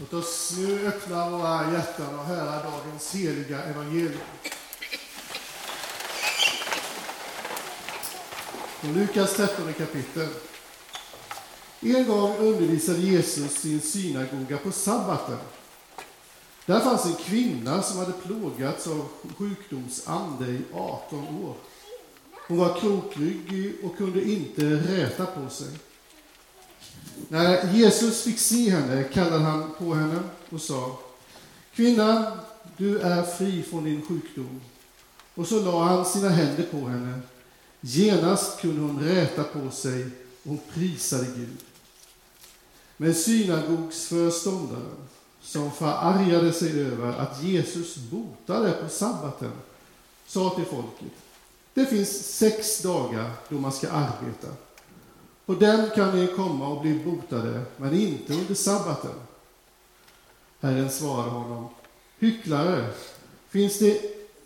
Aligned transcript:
Låt 0.00 0.12
oss 0.12 0.54
nu 0.58 0.86
öppna 0.86 1.30
våra 1.30 1.72
hjärtan 1.72 2.18
och 2.18 2.24
höra 2.24 2.62
dagens 2.62 3.14
heliga 3.14 3.62
evangelium. 3.62 4.20
Från 8.80 8.92
Lukas 8.92 9.36
13 9.36 9.72
kapitel. 9.72 10.28
En 11.80 12.06
gång 12.06 12.36
undervisade 12.36 12.98
Jesus 12.98 13.52
sin 13.52 13.80
synagoga 13.80 14.58
på 14.58 14.72
sabbaten. 14.72 15.38
Där 16.66 16.80
fanns 16.80 17.06
en 17.06 17.14
kvinna 17.14 17.82
som 17.82 17.98
hade 17.98 18.12
plågats 18.12 18.86
av 18.86 19.08
sjukdomsande 19.38 20.46
i 20.46 20.60
18 20.74 21.18
år. 21.18 21.54
Hon 22.48 22.58
var 22.58 22.80
krokryggig 22.80 23.74
och 23.84 23.96
kunde 23.96 24.30
inte 24.30 24.62
räta 24.64 25.26
på 25.26 25.50
sig. 25.50 25.68
När 27.28 27.72
Jesus 27.74 28.22
fick 28.22 28.38
se 28.38 28.70
henne 28.70 29.04
kallade 29.04 29.44
han 29.44 29.74
på 29.78 29.94
henne 29.94 30.18
och 30.50 30.60
sa 30.60 30.98
Kvinna, 31.74 32.38
du 32.76 32.98
är 32.98 33.22
fri 33.22 33.62
från 33.62 33.84
din 33.84 34.06
sjukdom. 34.06 34.60
Och 35.34 35.46
så 35.46 35.60
lade 35.60 35.84
han 35.84 36.04
sina 36.04 36.28
händer 36.28 36.62
på 36.62 36.88
henne. 36.88 37.20
Genast 37.80 38.60
kunde 38.60 38.80
hon 38.80 39.00
räta 39.00 39.42
på 39.42 39.70
sig 39.70 40.04
och 40.04 40.10
hon 40.42 40.60
prisade 40.74 41.26
Gud. 41.36 41.56
Men 42.96 43.14
synagogsföreståndaren, 43.14 44.96
som 45.42 45.70
förargade 45.70 46.52
sig 46.52 46.80
över 46.80 47.12
att 47.12 47.42
Jesus 47.42 47.96
botade 47.96 48.72
på 48.72 48.88
sabbaten, 48.88 49.52
sa 50.26 50.50
till 50.50 50.64
folket 50.64 51.12
Det 51.74 51.86
finns 51.86 52.36
sex 52.36 52.82
dagar 52.82 53.30
då 53.48 53.54
man 53.54 53.72
ska 53.72 53.90
arbeta. 53.90 54.48
På 55.46 55.54
den 55.54 55.90
kan 55.90 56.18
ni 56.18 56.26
komma 56.26 56.68
och 56.68 56.82
bli 56.82 56.94
botade, 57.04 57.62
men 57.76 57.94
inte 57.94 58.32
under 58.32 58.54
sabbaten. 58.54 59.14
Herren 60.60 60.90
svarade 60.90 61.30
honom, 61.30 61.68
hycklare, 62.18 62.90
finns 63.48 63.78
det 63.78 64.00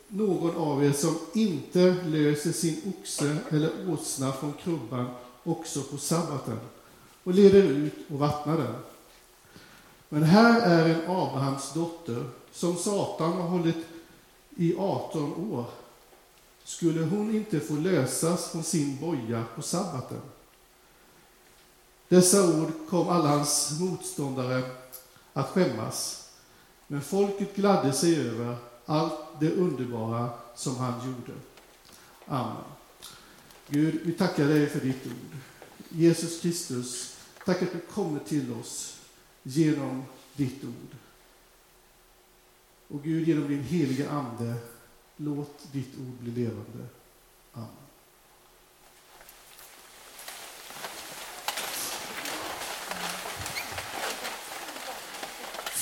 någon 0.09 0.57
av 0.57 0.85
er 0.85 0.93
som 0.93 1.19
inte 1.33 1.97
löser 2.07 2.53
sin 2.53 2.93
oxe 3.01 3.37
eller 3.49 3.91
åsna 3.91 4.33
från 4.33 4.53
krubban 4.53 5.07
också 5.45 5.83
på 5.83 5.97
sabbaten 5.97 6.59
och 7.25 7.35
leder 7.35 7.63
ut 7.63 7.95
och 8.11 8.19
vattnar 8.19 8.57
den? 8.57 8.75
Men 10.09 10.23
här 10.23 10.61
är 10.61 10.89
en 10.89 11.11
Abrahams 11.11 11.73
dotter 11.73 12.25
som 12.53 12.77
Satan 12.77 13.33
har 13.33 13.49
hållit 13.49 13.87
i 14.57 14.77
18 14.79 15.53
år. 15.53 15.65
Skulle 16.65 17.05
hon 17.05 17.35
inte 17.35 17.61
få 17.61 17.75
lösas 17.75 18.51
från 18.51 18.63
sin 18.63 18.97
boja 19.01 19.45
på 19.55 19.63
sabbaten? 19.63 20.21
Dessa 22.09 22.49
ord 22.49 22.73
kom 22.89 23.09
alla 23.09 23.29
hans 23.29 23.81
motståndare 23.81 24.63
att 25.33 25.49
skämmas, 25.49 26.29
men 26.87 27.03
folket 27.03 27.57
gladde 27.57 27.93
sig 27.93 28.29
över 28.29 28.57
allt 28.87 29.15
det 29.41 29.53
underbara 29.53 30.31
som 30.55 30.77
han 30.77 31.07
gjorde. 31.07 31.39
Amen. 32.27 32.65
Gud, 33.69 34.01
vi 34.05 34.13
tackar 34.13 34.49
dig 34.49 34.67
för 34.67 34.81
ditt 34.81 35.07
ord. 35.07 35.37
Jesus 35.89 36.41
Kristus, 36.41 37.17
tack 37.45 37.63
att 37.63 37.73
du 37.73 37.81
kommer 37.81 38.21
till 38.21 38.53
oss 38.53 39.01
genom 39.43 40.05
ditt 40.37 40.65
ord. 40.65 40.97
Och 42.89 43.03
Gud, 43.03 43.29
genom 43.29 43.49
din 43.49 43.63
heliga 43.63 44.11
Ande, 44.11 44.55
låt 45.17 45.73
ditt 45.73 45.95
ord 45.99 46.15
bli 46.21 46.45
levande. 46.45 46.87
Amen. 47.53 47.88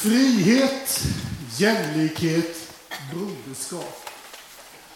Frihet, 0.06 1.02
jämlikhet, 1.56 2.72
broderskap. 3.12 4.08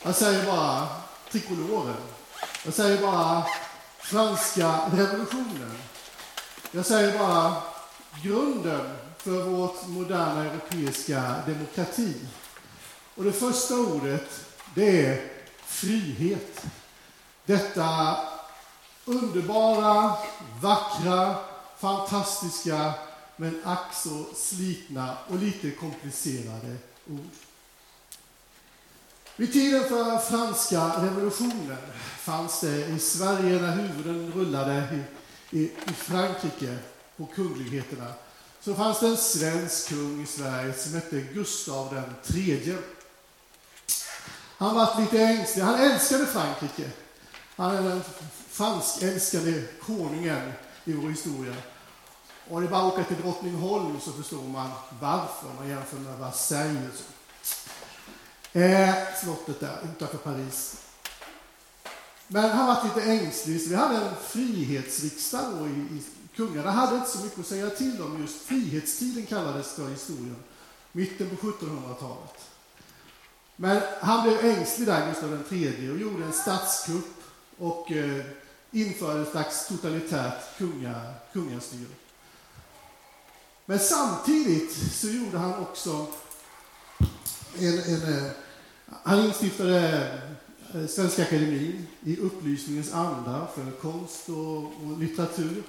Jag 0.03 0.15
säger 0.15 0.47
bara 0.47 0.89
trikoloren. 1.31 1.97
Jag 2.65 2.75
säger 2.75 3.03
bara 3.03 3.47
franska 3.99 4.81
revolutionen. 4.93 5.77
Jag 6.71 6.87
säger 6.87 7.19
bara 7.19 7.57
grunden 8.23 8.97
för 9.17 9.43
vårt 9.43 9.87
moderna 9.87 10.45
europeiska 10.45 11.35
demokrati. 11.47 12.15
Och 13.15 13.25
det 13.25 13.33
första 13.33 13.75
ordet, 13.75 14.45
det 14.75 15.07
är 15.07 15.31
frihet. 15.65 16.65
Detta 17.47 18.17
underbara, 19.05 20.17
vackra, 20.61 21.35
fantastiska 21.79 22.95
men 23.41 23.61
ack 23.65 23.95
så 23.95 24.25
slitna 24.37 25.17
och 25.29 25.39
lite 25.39 25.71
komplicerade 25.71 26.77
ord. 27.11 27.31
Vid 29.37 29.53
tiden 29.53 29.89
för 29.89 30.19
franska 30.19 31.05
revolutionen 31.05 31.77
fanns 32.19 32.61
det 32.61 32.87
i 32.87 32.99
Sverige, 32.99 33.61
när 33.61 33.77
huvuden 33.77 34.33
rullade 34.33 35.05
i, 35.51 35.59
i, 35.59 35.65
i 35.65 35.93
Frankrike 35.93 36.79
på 37.17 37.27
kungligheterna, 37.27 38.13
så 38.61 38.75
fanns 38.75 39.01
det 39.01 39.07
en 39.09 39.17
svensk 39.17 39.89
kung 39.89 40.23
i 40.23 40.27
Sverige 40.27 40.75
som 40.75 40.95
hette 40.95 41.21
Gustav 41.21 41.95
den 41.95 42.15
tredje. 42.25 42.79
Han 44.57 44.75
var 44.75 45.01
lite 45.01 45.19
ängslig. 45.19 45.63
Han 45.63 45.81
älskade 45.81 46.27
Frankrike. 46.27 46.91
Han 47.57 47.77
är 47.77 47.83
den 47.83 48.03
franskälskande 48.51 49.63
konungen 49.83 50.53
i 50.85 50.93
vår 50.93 51.09
historia. 51.09 51.55
Och 52.51 52.61
det 52.61 52.67
är 52.67 52.71
bara 52.71 52.87
att 52.87 52.93
åka 52.93 53.05
till 53.05 53.23
Drottningholm 53.23 54.01
så 54.01 54.13
förstår 54.13 54.43
man 54.43 54.71
varför 55.01 55.49
man 55.59 55.69
jämför 55.69 55.97
med 55.97 56.19
Versailles. 56.19 57.05
Eh, 58.53 58.95
slottet 59.23 59.61
där 59.61 59.79
utanför 59.95 60.19
Paris. 60.19 60.77
Men 62.29 62.51
han 62.51 62.67
var 62.67 62.85
lite 62.85 63.11
ängslig, 63.11 63.61
så 63.61 63.69
vi 63.69 63.75
hade 63.75 63.97
en 63.97 64.15
frihetsriksdag 64.29 65.45
då 65.59 65.67
i, 65.67 65.71
i 65.71 66.03
kungarna 66.37 66.71
hade 66.71 66.97
inte 66.97 67.11
så 67.11 67.25
mycket 67.25 67.39
att 67.39 67.47
säga 67.47 67.71
till 67.71 68.03
om. 68.03 68.21
Just 68.21 68.43
frihetstiden 68.43 69.27
kallades 69.27 69.73
för 69.73 69.89
historien, 69.89 70.37
mitten 70.93 71.37
på 71.37 71.47
1700-talet. 71.47 72.51
Men 73.57 73.83
han 74.01 74.23
blev 74.23 74.45
ängslig 74.45 74.89
där, 74.89 75.09
Gustav 75.09 75.43
III, 75.51 75.91
och 75.91 75.99
gjorde 75.99 76.25
en 76.25 76.33
statskupp 76.33 77.23
och 77.59 77.93
eh, 77.93 78.25
införde 78.71 79.23
ett 79.23 79.31
slags 79.31 79.69
totalitärt 79.69 80.59
kunga, 80.59 81.15
kungastyre. 81.33 81.91
Men 83.71 83.79
samtidigt 83.79 84.73
så 84.93 85.09
gjorde 85.09 85.39
han 85.39 85.63
också 85.63 86.07
en, 87.59 87.79
en, 87.79 88.15
eh, 88.15 88.31
han 89.03 89.25
instiftade 89.25 90.11
eh, 90.75 90.87
Svenska 90.87 91.23
Akademin 91.23 91.87
i 92.05 92.17
upplysningens 92.17 92.93
anda 92.93 93.49
för 93.55 93.71
konst 93.71 94.29
och, 94.29 94.57
och 94.65 94.99
litteratur. 94.99 95.63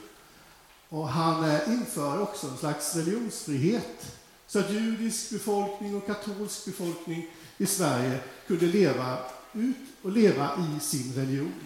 Och 0.89 1.07
han 1.07 1.43
eh, 1.43 1.55
inför 1.55 1.71
införde 1.71 2.21
också 2.21 2.47
en 2.47 2.57
slags 2.57 2.95
religionsfrihet 2.95 4.15
så 4.47 4.59
att 4.59 4.71
judisk 4.71 5.29
befolkning 5.29 5.95
och 5.95 6.07
katolsk 6.07 6.65
befolkning 6.65 7.27
i 7.57 7.65
Sverige 7.65 8.19
kunde 8.47 8.65
leva 8.65 9.17
ut 9.53 9.77
och 10.01 10.11
leva 10.11 10.49
i 10.57 10.79
sin 10.79 11.13
religion. 11.15 11.61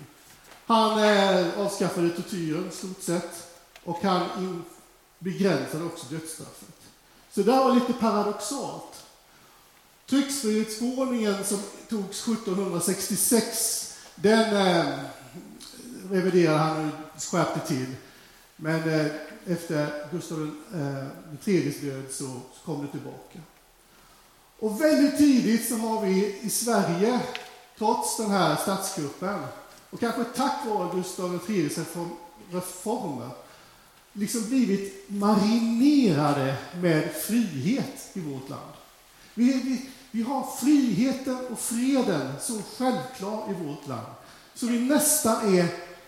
Han 0.66 1.04
eh, 1.04 1.60
avskaffade 1.60 2.10
tortyren 2.10 2.72
stort 2.72 3.02
sett 3.02 3.60
och 3.84 4.04
han 4.04 4.64
begränsade 5.26 5.84
också 5.84 6.06
dödsstraffet. 6.10 6.76
Så 7.32 7.42
det 7.42 7.52
var 7.52 7.74
lite 7.74 7.94
paradoxalt. 7.94 9.06
Tryckfrihetsförordningen 10.10 11.44
som 11.44 11.60
togs 11.90 12.28
1766, 12.28 13.98
den 14.16 14.56
eh, 14.56 15.00
reviderade 16.12 16.58
han 16.58 16.92
och 17.16 17.24
skärpte 17.24 17.68
till. 17.68 17.96
Men 18.56 18.90
eh, 18.90 19.06
efter 19.46 20.08
Gustav 20.12 20.52
eh, 20.74 21.76
död 21.82 22.04
så, 22.12 22.24
så 22.24 22.66
kom 22.66 22.82
det 22.86 22.92
tillbaka. 22.92 23.40
Och 24.60 24.82
väldigt 24.82 25.18
tidigt 25.18 25.70
så 25.70 25.76
har 25.76 26.06
vi 26.06 26.40
i 26.42 26.50
Sverige, 26.50 27.20
trots 27.78 28.18
den 28.18 28.32
här 28.32 28.56
statskuppen, 28.56 29.40
och 29.90 30.00
kanske 30.00 30.24
tack 30.24 30.66
vare 30.66 30.96
Gustav 30.96 31.40
IIIs 31.48 31.80
reformer, 32.52 33.30
liksom 34.16 34.50
blivit 34.50 35.10
marinerade 35.10 36.56
med 36.82 37.12
frihet 37.14 38.10
i 38.14 38.20
vårt 38.20 38.50
land. 38.50 38.72
Vi, 39.34 39.54
vi, 39.54 39.90
vi 40.12 40.22
har 40.22 40.58
friheten 40.60 41.38
och 41.52 41.60
freden 41.60 42.34
så 42.42 42.62
självklar 42.78 43.52
i 43.52 43.66
vårt 43.66 43.88
land, 43.88 44.08
så 44.54 44.68
vi 44.68 44.80
nästan 44.80 45.58
är, 45.58 45.68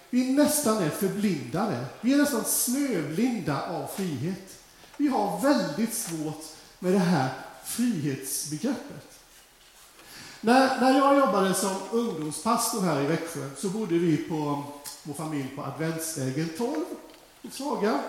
vi 0.09 0.31
nästan 0.31 0.77
är 0.77 0.89
förblindade. 0.89 1.85
Vi 2.01 2.13
är 2.13 2.17
nästan 2.17 2.43
snöblinda 2.45 3.61
av 3.61 3.87
frihet. 3.87 4.59
Vi 4.97 5.07
har 5.07 5.41
väldigt 5.41 5.93
svårt 5.93 6.43
med 6.79 6.93
det 6.93 6.99
här 6.99 7.29
frihetsbegreppet. 7.65 9.19
När, 10.41 10.81
när 10.81 10.97
jag 10.97 11.17
jobbade 11.17 11.53
som 11.53 11.75
ungdomspastor 11.91 12.81
här 12.81 13.01
i 13.01 13.05
Växjö 13.05 13.49
så 13.57 13.69
bodde 13.69 13.97
vi 13.97 14.17
på 14.17 14.63
vår 15.03 15.13
familj 15.13 15.47
på 15.55 15.63
Adventsvägen 15.63 16.49
12 16.57 16.85
Saga. 17.51 17.99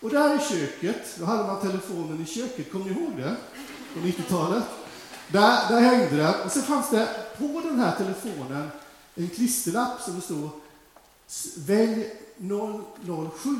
Och 0.00 0.10
där 0.10 0.36
i 0.36 0.38
köket, 0.38 1.16
då 1.18 1.24
hade 1.24 1.46
man 1.46 1.60
telefonen 1.60 2.22
i 2.22 2.26
köket, 2.26 2.72
kommer 2.72 2.84
ni 2.84 2.90
ihåg 2.90 3.16
det? 3.16 3.36
På 3.94 4.00
90-talet. 4.00 4.64
Där, 5.28 5.68
där 5.68 5.80
hängde 5.80 6.16
den. 6.16 6.34
Och 6.44 6.52
så 6.52 6.62
fanns 6.62 6.90
det 6.90 7.08
på 7.38 7.60
den 7.64 7.80
här 7.80 7.96
telefonen 7.96 8.68
en 9.14 9.28
klisterlapp 9.28 10.00
som 10.00 10.14
det 10.14 10.20
stod 10.20 10.50
Välj 11.56 12.06
007. 12.38 13.50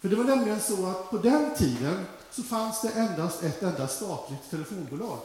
För 0.00 0.08
det 0.08 0.16
var 0.16 0.24
nämligen 0.24 0.60
så 0.60 0.86
att 0.86 1.10
på 1.10 1.18
den 1.18 1.54
tiden 1.54 2.04
så 2.30 2.42
fanns 2.42 2.80
det 2.80 2.90
endast 2.90 3.42
ett 3.42 3.62
enda 3.62 3.88
statligt 3.88 4.50
telefonbolag. 4.50 5.18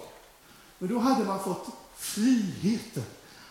Men 0.78 0.90
då 0.90 1.00
hade 1.00 1.26
man 1.26 1.44
fått 1.44 1.68
friheten 1.96 3.04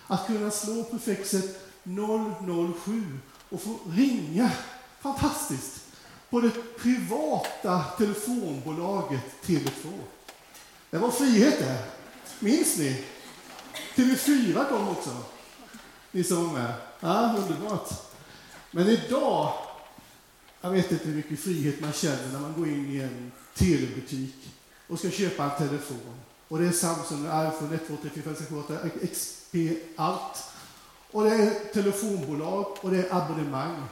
att 0.06 0.26
kunna 0.26 0.50
slå 0.50 0.85
prefixet 0.85 1.67
007 1.85 3.19
och 3.49 3.61
få 3.61 3.79
ringa, 3.91 4.50
fantastiskt, 5.00 5.81
på 6.31 6.41
det 6.41 6.79
privata 6.79 7.85
telefonbolaget 7.99 9.20
Tele2. 9.44 9.88
Det 10.91 10.99
var 10.99 11.11
frihet 11.11 11.58
det. 11.58 11.85
Minns 12.38 12.79
ni? 12.79 13.05
TV4 13.94 14.69
kom 14.69 14.88
också. 14.88 15.17
Ni 16.12 16.25
som 16.25 16.47
var 16.47 16.52
med. 16.58 16.73
Ja, 17.00 17.37
underbart. 17.38 17.91
Men 18.70 18.88
idag, 18.88 19.52
jag 20.61 20.70
vet 20.70 20.93
inte 20.93 21.05
hur 21.08 21.17
mycket 21.17 21.41
frihet 21.41 21.81
man 21.81 21.93
känner 21.93 22.32
när 22.32 22.41
man 22.41 22.55
går 22.58 22.69
in 22.69 22.91
i 22.91 23.00
en 23.00 23.32
telebutik 23.55 24.35
och 24.88 24.99
ska 24.99 25.11
köpa 25.11 25.44
en 25.44 25.69
telefon. 25.69 26.14
Och 26.49 26.58
det 26.58 26.67
är 26.67 26.73
Samsung, 26.73 27.25
iPhone 27.25 27.75
1, 27.75 27.88
2, 27.88 27.97
3, 28.02 28.11
4, 28.14 28.23
5, 28.25 28.35
6, 28.37 28.49
7, 28.50 28.58
8, 28.58 28.79
XP, 29.12 29.55
allt. 29.97 30.44
Och 31.11 31.25
det 31.25 31.31
är 31.31 31.73
telefonbolag 31.73 32.76
och 32.81 32.91
det 32.91 32.99
är 32.99 33.14
abonnemang. 33.17 33.82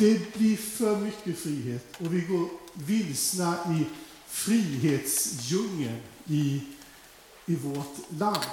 Det 0.00 0.34
blir 0.34 0.56
för 0.56 0.96
mycket 0.96 1.38
frihet 1.38 2.00
och 2.00 2.14
vi 2.14 2.20
går 2.20 2.48
vilsna 2.74 3.56
i 3.78 3.86
frihetsdjungeln 4.26 6.00
i, 6.26 6.62
i 7.46 7.56
vårt 7.56 7.96
land. 8.18 8.44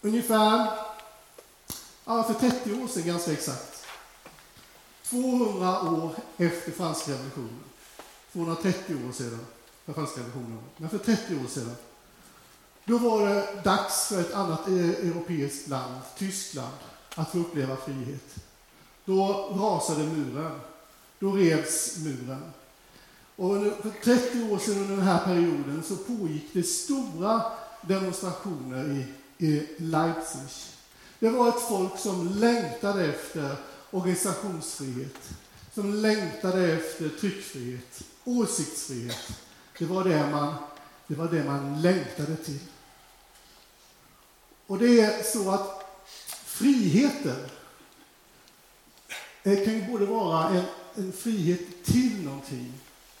Ungefär 0.00 0.78
ja, 2.04 2.22
för 2.22 2.34
30 2.34 2.82
år 2.82 2.88
sedan, 2.88 3.06
ganska 3.06 3.32
exakt. 3.32 3.86
200 5.02 5.80
år 5.80 6.14
efter 6.36 6.72
franska 6.72 7.12
revolutionen. 7.12 7.64
230 8.32 8.96
år 9.08 9.12
sedan, 9.12 9.46
för 9.84 9.92
franska 9.92 10.20
revolutionen. 10.20 10.62
Men 10.76 10.90
för 10.90 10.98
30 10.98 11.36
år 11.36 11.48
sedan. 11.48 11.76
Då 12.84 12.98
var 12.98 13.28
det 13.28 13.46
dags 13.64 14.06
för 14.06 14.20
ett 14.20 14.34
annat 14.34 14.68
e- 14.68 14.96
europeiskt 15.02 15.68
land, 15.68 16.00
Tyskland, 16.18 16.74
att 17.14 17.32
få 17.32 17.38
uppleva 17.38 17.76
frihet. 17.76 18.34
Då 19.04 19.48
rasade 19.56 20.04
muren. 20.04 20.60
Då 21.18 21.32
revs 21.32 21.96
muren. 21.98 22.52
Och 23.36 23.56
för 23.82 24.04
30 24.04 24.52
år 24.52 24.58
sedan 24.58 24.76
under 24.76 24.96
den 24.96 25.04
här 25.04 25.24
perioden 25.24 25.82
så 25.88 25.96
pågick 25.96 26.44
det 26.52 26.62
stora 26.62 27.42
demonstrationer 27.82 28.84
i 28.84 29.04
i 29.38 29.66
Leipzig. 29.76 30.40
Det 31.18 31.30
var 31.30 31.48
ett 31.48 31.68
folk 31.68 31.98
som 31.98 32.28
längtade 32.28 33.06
efter 33.06 33.56
organisationsfrihet, 33.90 35.30
som 35.74 35.94
längtade 35.94 36.72
efter 36.72 37.08
tryckfrihet, 37.08 38.02
åsiktsfrihet. 38.24 39.32
Det 39.78 39.84
var 39.84 40.04
det 40.04 40.30
man, 40.30 40.54
det 41.06 41.14
var 41.14 41.28
det 41.28 41.44
man 41.44 41.82
längtade 41.82 42.36
till. 42.36 42.60
Och 44.66 44.78
det 44.78 45.00
är 45.00 45.22
så 45.22 45.50
att 45.50 45.84
friheten 46.44 47.46
eh, 49.42 49.64
kan 49.64 49.74
ju 49.74 49.86
både 49.86 50.06
vara 50.06 50.48
en, 50.48 50.64
en 50.94 51.12
frihet 51.12 51.84
till 51.84 52.24
någonting 52.24 52.72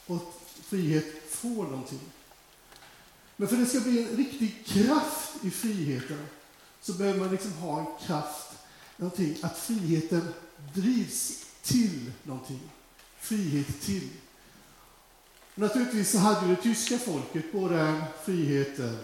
och 0.06 0.40
frihet 0.62 1.06
från 1.28 1.70
någonting. 1.70 2.00
Men 3.36 3.48
för 3.48 3.56
att 3.56 3.62
det 3.62 3.68
ska 3.68 3.80
bli 3.80 4.02
en 4.02 4.16
riktig 4.16 4.66
kraft 4.66 5.44
i 5.44 5.50
friheten 5.50 6.26
så 6.80 6.92
behöver 6.92 7.18
man 7.18 7.30
liksom 7.30 7.52
ha 7.52 7.80
en 7.80 8.06
kraft, 8.06 8.50
någonting, 8.96 9.36
att 9.42 9.58
friheten 9.58 10.34
drivs 10.74 11.44
till 11.62 12.12
någonting. 12.22 12.60
Frihet 13.20 13.80
till. 13.80 14.08
Naturligtvis 15.54 16.10
så 16.10 16.18
hade 16.18 16.48
det 16.48 16.62
tyska 16.62 16.98
folket 16.98 17.52
både 17.52 18.04
friheten 18.24 18.98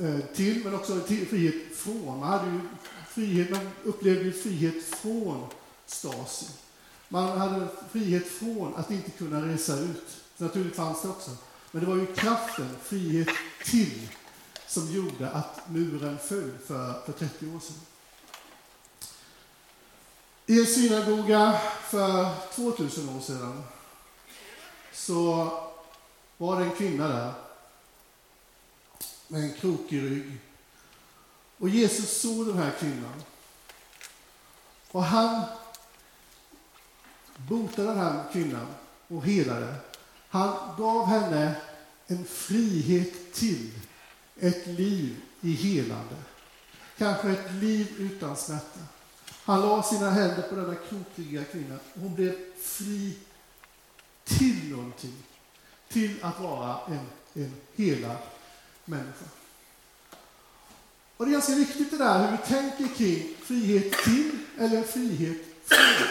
Eh, 0.00 0.20
till, 0.34 0.64
men 0.64 0.74
också 0.74 1.00
till, 1.00 1.26
frihet 1.26 1.76
från. 1.76 2.20
Man, 2.20 2.28
hade 2.28 2.50
ju 2.50 2.60
frihet, 3.08 3.50
man 3.50 3.70
upplevde 3.84 4.24
ju 4.24 4.32
frihet 4.32 4.84
från 4.84 5.46
Stasi. 5.86 6.46
Man 7.08 7.38
hade 7.38 7.68
frihet 7.92 8.26
från 8.26 8.74
att 8.74 8.90
inte 8.90 9.10
kunna 9.10 9.46
resa 9.46 9.78
ut. 9.78 10.16
Naturligt 10.36 10.76
fanns 10.76 11.02
det 11.02 11.08
också. 11.08 11.30
Men 11.70 11.84
det 11.84 11.90
var 11.90 11.96
ju 11.96 12.06
kraften, 12.06 12.68
frihet 12.82 13.28
till, 13.64 14.08
som 14.66 14.92
gjorde 14.92 15.30
att 15.30 15.70
muren 15.70 16.18
föll 16.18 16.50
för, 16.66 17.00
för 17.06 17.12
30 17.12 17.46
år 17.46 17.60
sedan. 17.60 17.80
I 20.46 20.60
en 20.60 20.66
synagoga 20.66 21.60
för 21.90 22.34
2000 22.54 23.08
år 23.08 23.20
sedan 23.20 23.62
så 24.92 25.50
var 26.36 26.60
det 26.60 26.64
en 26.64 26.76
kvinna 26.76 27.08
där 27.08 27.32
med 29.32 29.44
en 29.44 29.52
krokig 29.52 30.02
rygg. 30.02 30.38
Och 31.58 31.68
Jesus 31.68 32.20
såg 32.20 32.46
den 32.46 32.58
här 32.58 32.72
kvinnan. 32.78 33.22
Och 34.90 35.02
han 35.02 35.44
botade 37.48 37.88
den 37.88 37.98
här 37.98 38.24
kvinnan 38.32 38.66
och 39.08 39.24
helade. 39.24 39.74
Han 40.28 40.76
gav 40.78 41.06
henne 41.06 41.54
en 42.06 42.24
frihet 42.24 43.34
till 43.34 43.70
ett 44.40 44.66
liv 44.66 45.20
i 45.40 45.52
helande. 45.52 46.16
Kanske 46.98 47.30
ett 47.30 47.52
liv 47.52 47.88
utan 47.98 48.36
smärta. 48.36 48.80
Han 49.44 49.60
la 49.60 49.82
sina 49.82 50.10
händer 50.10 50.42
på 50.42 50.54
denna 50.54 50.74
krokiga 50.74 51.44
kvinna 51.44 51.78
och 51.94 52.00
hon 52.00 52.14
blev 52.14 52.36
fri 52.62 53.18
till 54.24 54.70
någonting. 54.70 55.16
Till 55.88 56.24
att 56.24 56.40
vara 56.40 56.78
en, 56.86 57.06
en 57.42 57.54
helad 57.76 58.16
människa. 58.84 59.24
Och 61.16 61.26
det 61.26 61.30
är 61.30 61.32
ganska 61.32 61.54
viktigt 61.54 61.90
det 61.90 61.98
där 61.98 62.26
hur 62.26 62.36
vi 62.36 62.54
tänker 62.54 62.94
kring 62.94 63.34
frihet 63.42 63.92
till 63.92 64.38
eller 64.58 64.82
frihet 64.82 65.38
från. 65.64 66.08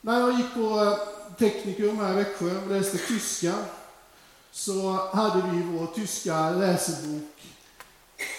När 0.00 0.20
jag 0.20 0.38
gick 0.38 0.54
på 0.54 0.80
eh, 0.80 1.34
teknikum 1.34 1.96
här 1.96 2.12
i 2.12 2.16
Växjö 2.16 2.62
och 2.62 2.70
läste 2.70 2.98
tyska 2.98 3.54
så 4.50 4.92
hade 5.12 5.50
vi 5.50 5.62
vår 5.62 5.86
tyska 5.86 6.50
läsebok 6.50 7.42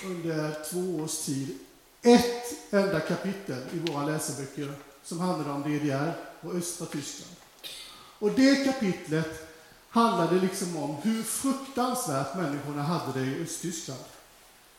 under 0.05 0.63
två 0.71 1.03
års 1.03 1.17
tid 1.17 1.57
ett 2.01 2.73
enda 2.73 2.99
kapitel 2.99 3.63
i 3.73 3.79
våra 3.79 4.05
läseböcker 4.05 4.73
som 5.03 5.19
handlade 5.19 5.51
om 5.51 5.61
DDR 5.61 6.13
och 6.41 6.55
östra 6.55 6.85
Tyskland. 6.85 7.35
Och 8.19 8.31
det 8.31 8.65
kapitlet 8.65 9.52
handlade 9.93 10.39
liksom 10.39 10.77
om 10.77 10.95
hur 10.95 11.23
fruktansvärt 11.23 12.35
människorna 12.35 12.81
hade 12.81 13.19
det 13.19 13.25
i 13.25 13.43
Östtyskland. 13.43 14.01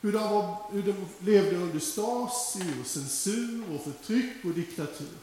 Hur 0.00 0.12
de, 0.12 0.22
var, 0.22 0.56
hur 0.72 0.82
de 0.82 0.94
levde 1.30 1.56
under 1.56 1.78
Stasi 1.78 2.64
och 2.82 2.86
censur 2.86 3.64
och 3.74 3.84
förtryck 3.84 4.44
och 4.44 4.50
diktatur. 4.50 5.16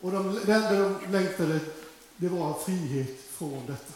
Och 0.00 0.12
de, 0.12 0.40
det 0.46 0.52
enda 0.52 0.78
de 0.78 1.12
längtade, 1.12 1.60
det 2.16 2.28
var 2.28 2.54
frihet 2.54 3.20
från 3.30 3.66
detta. 3.66 3.94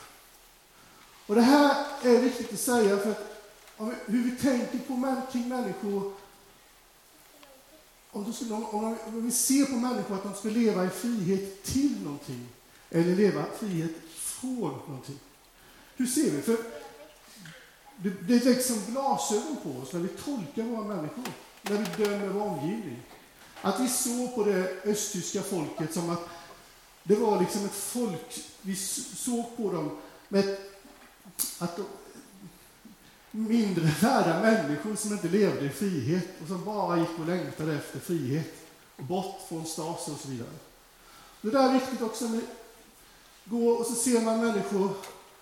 Och 1.26 1.34
det 1.34 1.42
här 1.42 1.86
är 2.02 2.18
viktigt 2.18 2.52
att 2.52 2.60
säga 2.60 2.98
för 2.98 3.10
att 3.10 3.42
om, 3.76 3.94
hur 4.06 4.22
vi 4.22 4.30
tänker 4.30 4.78
på 4.78 5.22
kring 5.32 5.48
människor 5.48 6.12
om, 8.10 8.32
skulle, 8.32 8.54
om, 8.54 8.96
om, 9.06 9.24
vi 9.24 9.30
ser 9.30 9.64
på 9.64 9.76
människor 9.76 10.14
att 10.14 10.22
de 10.22 10.34
ska 10.34 10.48
leva 10.48 10.84
i 10.84 10.88
frihet 10.88 11.62
till 11.64 12.02
någonting 12.02 12.48
eller 12.90 13.16
leva 13.16 13.44
frihet 13.58 14.05
från 14.40 14.58
någonting. 14.60 15.18
Hur 15.96 16.06
ser 16.06 16.30
vi? 16.30 16.42
För 16.42 16.56
det, 17.96 18.10
det 18.10 18.44
läggs 18.44 18.66
som 18.66 18.92
glasögon 18.92 19.56
på 19.62 19.70
oss 19.70 19.92
när 19.92 20.00
vi 20.00 20.08
tolkar 20.08 20.62
våra 20.62 20.84
människor, 20.84 21.24
när 21.62 21.76
vi 21.78 22.04
dömer 22.04 22.28
vår 22.28 22.42
omgivning. 22.42 23.02
Att 23.62 23.80
vi 23.80 23.88
såg 23.88 24.34
på 24.34 24.44
det 24.44 24.84
östtyska 24.84 25.42
folket 25.42 25.94
som 25.94 26.10
att 26.10 26.28
det 27.02 27.14
var 27.14 27.40
liksom 27.40 27.64
ett 27.64 27.74
folk, 27.74 28.44
vi 28.62 28.76
såg 28.76 29.56
på 29.56 29.72
dem 29.72 29.98
med 30.28 30.56
att 31.58 31.76
de, 31.76 31.84
mindre 33.30 33.84
värda 34.00 34.40
människor 34.40 34.96
som 34.96 35.12
inte 35.12 35.28
levde 35.28 35.66
i 35.66 35.68
frihet 35.68 36.28
och 36.42 36.48
som 36.48 36.64
bara 36.64 36.98
gick 36.98 37.18
och 37.18 37.26
längtade 37.26 37.74
efter 37.74 38.00
frihet 38.00 38.54
bort 38.96 39.40
från 39.48 39.66
Stasi 39.66 40.10
och 40.10 40.20
så 40.20 40.28
vidare. 40.28 40.48
Det 41.40 41.50
där 41.50 41.68
är 41.68 41.72
viktigt 41.72 42.02
också 42.02 42.40
gå 43.46 43.68
och 43.68 43.86
så 43.86 43.94
ser 43.94 44.20
man 44.20 44.40
människor 44.40 44.90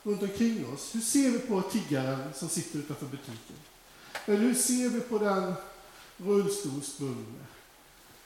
runt 0.02 0.23
omkring 0.23 0.73
oss? 0.75 0.94
Hur 0.94 1.00
ser 1.00 1.30
vi 1.30 1.38
på 1.38 1.62
tiggaren 1.62 2.32
som 2.34 2.49
sitter 2.49 2.78
utanför 2.78 3.06
butiken? 3.06 3.56
Eller 4.26 4.38
hur 4.38 4.54
ser 4.54 4.88
vi 4.88 5.00
på 5.00 5.18
den 5.18 5.54
rullstolsbundne? 6.16 7.44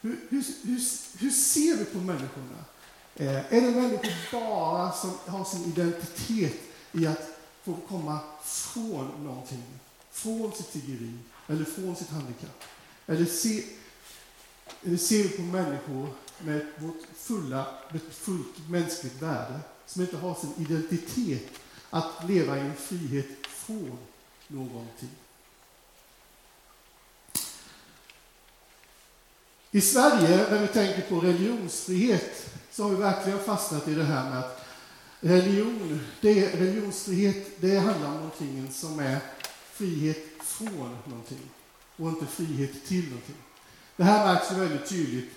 Hur, 0.01 0.17
hur, 0.29 0.45
hur, 0.63 0.81
hur, 1.19 1.31
ser 1.31 1.77
vi 1.77 1.85
på 1.85 1.99
människorna? 1.99 2.65
Eh, 3.17 3.55
är 3.55 3.61
det 3.61 3.71
människor 3.71 4.13
bara 4.33 4.93
som 4.93 5.11
har 5.27 5.45
sin 5.45 5.65
identitet 5.65 6.61
i 6.93 7.07
att 7.07 7.29
få 7.65 7.77
komma 7.89 8.19
från 8.45 9.25
någonting? 9.25 9.63
Från 10.11 10.53
sitt 10.53 10.73
tiggeri 10.73 11.19
eller 11.47 11.65
från 11.65 11.97
sitt 11.97 12.11
handikapp? 12.11 12.65
Eller, 13.07 13.25
se, 13.25 13.65
ser 14.99 15.23
vi 15.23 15.29
på 15.29 15.43
människor 15.43 16.09
med 16.39 16.67
vårt 16.79 17.03
fulla, 17.17 17.67
ett 17.95 18.15
fullt 18.15 18.69
mänskligt 18.69 19.23
värde 19.23 19.61
som 19.87 20.03
inte 20.03 20.17
har 20.17 20.35
sin 20.35 20.53
identitet 20.59 21.51
att 21.91 22.29
leva 22.29 22.57
i 22.57 22.61
en 22.61 22.77
frihet 22.77 23.47
från 23.47 23.99
någonting? 24.49 25.11
I 29.71 29.81
Sverige, 29.81 30.51
när 30.51 30.61
vi 30.61 30.67
tänker 30.67 31.03
på 31.03 31.21
religionsfrihet, 31.21 32.55
så 32.71 32.83
har 32.83 32.91
vi 32.91 32.97
verkligen 32.97 33.39
fastnat 33.39 33.89
i 33.89 33.95
det 33.95 34.05
här 34.05 34.31
med 34.31 34.39
att 34.39 34.67
religion, 35.21 36.01
det 36.21 36.45
är, 36.45 36.57
religionsfrihet, 36.57 37.61
det 37.61 37.79
handlar 37.79 38.09
om 38.09 38.15
någonting 38.15 38.73
som 38.73 38.99
är 38.99 39.19
frihet 39.73 40.19
från 40.43 40.97
någonting 41.05 41.51
och 41.97 42.09
inte 42.09 42.27
frihet 42.27 42.87
till 42.87 43.05
någonting. 43.05 43.37
Det 43.99 44.05
här 44.05 44.35
märks 44.35 44.53
ju 44.53 44.57
väldigt 44.57 44.89
tydligt 44.89 45.31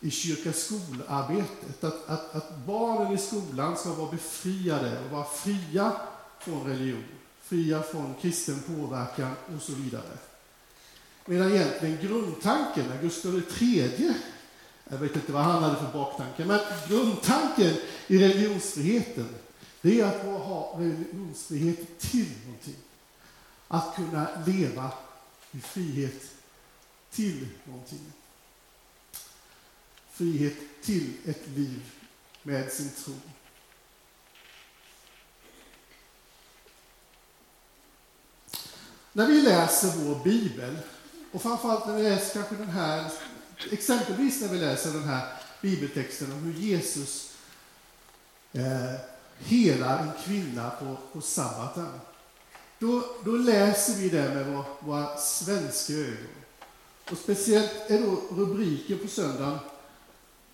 i 0.00 0.10
kyrka-skolarbetet, 0.10 1.84
att, 1.84 2.08
att, 2.08 2.34
att 2.34 2.56
barnen 2.66 3.12
i 3.12 3.18
skolan 3.18 3.76
ska 3.76 3.92
vara 3.92 4.10
befriade 4.10 4.98
och 5.04 5.10
vara 5.10 5.24
fria 5.24 5.92
från 6.38 6.66
religion, 6.66 7.04
fria 7.42 7.82
från 7.82 8.14
kristen 8.20 8.62
påverkan 8.66 9.34
och 9.56 9.62
så 9.62 9.72
vidare. 9.72 10.18
Medan 11.26 11.52
egentligen 11.52 11.98
grundtanken, 12.02 12.84
när 12.88 13.02
Gustav 13.02 13.42
III, 13.60 14.14
jag 14.90 14.98
vet 14.98 15.16
inte 15.16 15.32
vad 15.32 15.42
han 15.42 15.62
hade 15.62 15.76
för 15.76 15.92
baktanke, 15.92 16.44
men 16.44 16.60
grundtanken 16.88 17.76
i 18.06 18.18
religionsfriheten, 18.18 19.28
det 19.80 20.00
är 20.00 20.06
att 20.06 20.22
ha 20.22 20.76
religionsfrihet 20.78 21.98
till 21.98 22.30
någonting. 22.44 22.76
Att 23.68 23.96
kunna 23.96 24.26
leva 24.46 24.90
i 25.50 25.60
frihet 25.60 26.33
till 27.14 27.48
någonting. 27.64 28.12
Frihet 30.10 30.56
till 30.82 31.12
ett 31.26 31.48
liv 31.48 31.82
med 32.42 32.72
sin 32.72 32.90
tro. 32.90 33.14
När 39.12 39.26
vi 39.26 39.42
läser 39.42 39.88
vår 39.88 40.24
bibel 40.24 40.78
och 41.32 41.42
framförallt 41.42 41.86
när 41.86 41.96
vi 41.96 42.02
läser 42.02 42.32
kanske 42.32 42.54
den 42.54 42.68
här, 42.68 43.10
exempelvis 43.70 44.40
när 44.40 44.48
vi 44.48 44.58
läser 44.58 44.92
den 44.92 45.04
här 45.04 45.32
bibeltexten 45.62 46.32
om 46.32 46.38
hur 46.38 46.52
Jesus 46.52 47.34
eh, 48.52 48.94
helar 49.38 49.98
en 49.98 50.22
kvinna 50.24 50.70
på, 50.70 50.96
på 51.12 51.20
sabbaten. 51.20 52.00
Då, 52.78 53.16
då 53.24 53.30
läser 53.30 53.94
vi 53.94 54.08
det 54.08 54.34
med 54.34 54.46
våra, 54.46 54.64
våra 54.80 55.16
svenska 55.16 55.92
ögon. 55.92 56.43
Och 57.10 57.18
speciellt 57.18 57.90
är 57.90 58.00
då 58.00 58.22
rubriken 58.30 58.98
på 58.98 59.08
söndagen 59.08 59.58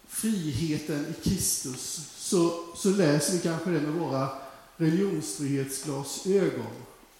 Friheten 0.08 1.06
i 1.06 1.14
Kristus. 1.28 2.10
Så, 2.16 2.64
så 2.76 2.90
läser 2.90 3.32
vi 3.32 3.38
kanske 3.38 3.70
det 3.70 3.80
med 3.80 3.92
våra 3.92 4.28
religionsfrihetsglasögon. 4.76 6.72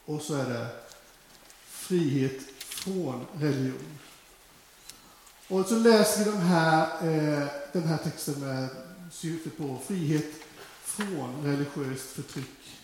Och 0.04 0.22
så 0.22 0.34
är 0.34 0.48
det 0.48 0.66
frihet 1.66 2.40
från 2.58 3.26
religion. 3.38 3.98
Och 5.48 5.66
så 5.66 5.78
läser 5.78 6.24
vi 6.24 6.30
de 6.30 6.36
här, 6.36 6.82
eh, 6.82 7.46
den 7.72 7.82
här 7.82 7.96
texten 7.96 8.40
med 8.40 8.68
syfte 9.12 9.50
på 9.50 9.78
frihet 9.86 10.26
från 10.82 11.44
religiöst 11.44 12.06
förtryck. 12.06 12.78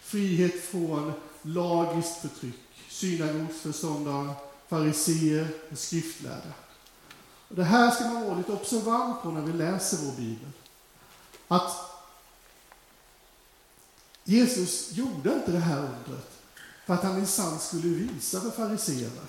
Frihet 0.00 0.64
från 0.64 1.12
lagiskt 1.42 2.20
förtryck. 2.20 2.60
Synagogsförståndare, 2.88 4.34
fariseer 4.68 5.48
och 5.72 5.78
skriftlärda. 5.78 6.52
Och 7.48 7.56
det 7.56 7.64
här 7.64 7.90
ska 7.90 8.04
man 8.04 8.26
vara 8.26 8.38
lite 8.38 8.52
observant 8.52 9.22
på 9.22 9.30
när 9.30 9.40
vi 9.40 9.52
läser 9.52 9.96
vår 9.96 10.12
bibel. 10.12 10.50
Att 11.48 11.72
Jesus 14.24 14.92
gjorde 14.92 15.32
inte 15.32 15.52
det 15.52 15.58
här 15.58 15.78
undret 15.78 16.30
för 16.86 16.94
att 16.94 17.02
han 17.02 17.16
minsann 17.16 17.58
skulle 17.58 17.88
visa 17.88 18.40
för 18.40 18.50
fariseerna 18.50 19.22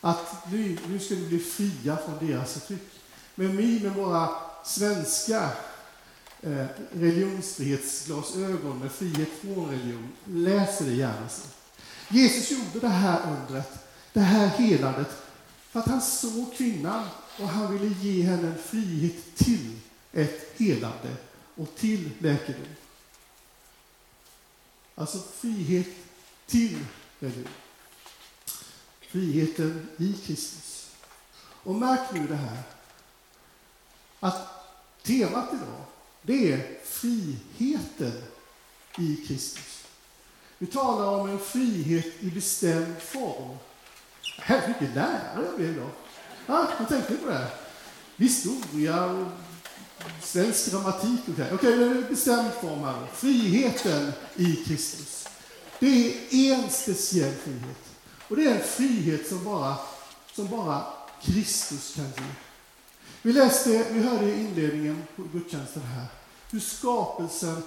att 0.00 0.50
nu, 0.52 0.78
nu 0.88 0.98
ska 0.98 1.14
vi 1.14 1.26
bli 1.26 1.38
fria 1.38 1.96
från 1.96 2.28
deras 2.28 2.52
förtryck. 2.52 2.88
Men 3.34 3.56
vi 3.56 3.80
med 3.80 3.94
våra 3.94 4.28
svenska 4.64 5.50
eh, 6.40 6.66
religionsfrihetsglasögon 6.92 8.78
med 8.78 8.92
frihet 8.92 9.28
från 9.40 9.70
religion 9.70 10.08
läser 10.24 10.84
det 10.84 10.94
gärna 10.94 11.28
så. 11.28 11.42
Jesus 12.08 12.50
gjorde 12.50 12.80
det 12.80 12.88
här 12.88 13.20
undret, 13.32 13.89
det 14.12 14.20
här 14.20 14.48
helandet, 14.48 15.08
för 15.70 15.80
att 15.80 15.86
han 15.86 16.02
såg 16.02 16.54
kvinnan 16.54 17.08
och 17.38 17.48
han 17.48 17.72
ville 17.72 17.94
ge 17.94 18.22
henne 18.22 18.48
en 18.48 18.58
frihet 18.58 19.36
till 19.36 19.78
ett 20.12 20.54
helande 20.56 21.16
och 21.54 21.74
till 21.76 22.10
läkedom. 22.18 22.64
Alltså 24.94 25.18
frihet 25.18 25.86
till 26.46 26.78
religion. 27.18 27.48
Friheten 29.00 29.88
i 29.96 30.12
Kristus. 30.12 30.90
Och 31.42 31.74
märk 31.74 32.12
nu 32.12 32.26
det 32.26 32.36
här, 32.36 32.62
att 34.20 34.48
temat 35.02 35.48
idag, 35.52 35.84
det 36.22 36.52
är 36.52 36.84
friheten 36.84 38.22
i 38.98 39.16
Kristus. 39.16 39.84
Vi 40.58 40.66
talar 40.66 41.20
om 41.20 41.30
en 41.30 41.38
frihet 41.38 42.06
i 42.20 42.30
bestämd 42.30 42.98
form. 42.98 43.58
Här 44.38 44.68
mycket 44.68 44.94
lärare 44.94 45.46
jag 45.46 45.56
blev 45.56 45.76
då. 45.76 45.86
Ja, 46.46 46.68
jag 46.78 46.88
tänkte 46.88 47.14
på 47.14 47.30
det. 47.30 47.46
Historia 48.16 49.04
och 49.04 49.26
svensk 50.22 50.70
grammatik 50.70 51.20
och 51.26 51.32
Okej, 51.32 51.54
okay, 51.54 51.72
är 51.72 51.94
det 51.94 52.08
bestämd 52.08 52.52
form 52.60 52.84
här. 52.84 53.06
Friheten 53.14 54.12
i 54.36 54.56
Kristus. 54.56 55.28
Det 55.78 56.14
är 56.30 56.54
en 56.54 56.70
speciell 56.70 57.34
frihet. 57.34 57.90
Och 58.28 58.36
det 58.36 58.46
är 58.46 58.54
en 58.54 58.64
frihet 58.64 59.28
som 59.28 59.44
bara, 59.44 59.76
som 60.32 60.48
bara 60.48 60.84
Kristus 61.22 61.94
kan 61.94 62.04
ge. 62.04 62.32
Vi 63.22 63.32
läste, 63.32 63.86
vi 63.90 64.00
hörde 64.00 64.24
i 64.24 64.40
inledningen 64.40 65.02
på 65.16 65.22
gudstjänsten 65.22 65.82
här, 65.82 66.06
hur 66.50 66.60
skapelsen 66.60 67.62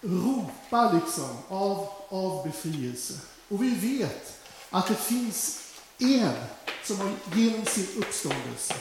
ropar 0.00 0.94
liksom 0.94 1.36
av, 1.48 1.88
av 2.08 2.46
befrielse. 2.46 3.14
Och 3.48 3.62
vi 3.62 3.74
vet 3.74 4.41
att 4.72 4.88
det 4.88 4.94
finns 4.94 5.60
en 5.98 6.34
som 6.84 6.96
har 6.96 7.12
genom 7.34 7.66
sin 7.66 7.86
uppståndelse 7.96 8.74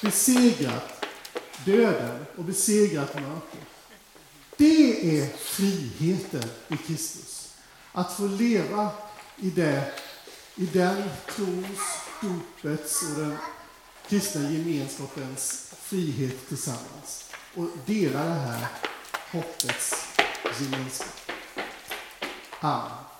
besegrat 0.00 1.04
döden 1.64 2.26
och 2.36 2.44
besegrat 2.44 3.14
mörkret. 3.14 3.66
Det 4.56 5.18
är 5.18 5.36
friheten 5.36 6.50
i 6.68 6.76
Kristus. 6.76 7.54
Att 7.92 8.16
få 8.16 8.26
leva 8.26 8.90
i, 9.36 9.50
det, 9.50 9.92
i 10.54 10.66
den 10.66 11.02
trons, 11.34 11.78
dopets 12.20 13.02
och 13.02 13.20
den 13.20 13.36
kristna 14.08 14.50
gemenskapens 14.50 15.74
frihet 15.82 16.48
tillsammans 16.48 17.30
och 17.54 17.68
dela 17.86 18.24
det 18.24 18.34
här 18.34 18.66
hoppets 19.30 20.06
gemenskap. 20.60 21.30
Amen. 22.60 23.11